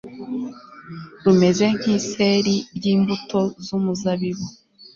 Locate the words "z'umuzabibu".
3.65-4.45